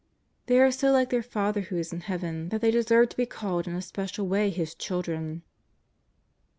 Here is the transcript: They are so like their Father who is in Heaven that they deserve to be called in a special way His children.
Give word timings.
They 0.47 0.59
are 0.59 0.71
so 0.71 0.89
like 0.91 1.11
their 1.11 1.21
Father 1.21 1.61
who 1.61 1.77
is 1.77 1.93
in 1.93 1.99
Heaven 2.01 2.49
that 2.49 2.59
they 2.61 2.71
deserve 2.71 3.09
to 3.09 3.15
be 3.17 3.27
called 3.27 3.67
in 3.67 3.75
a 3.75 3.83
special 3.83 4.25
way 4.27 4.49
His 4.49 4.73
children. 4.73 5.43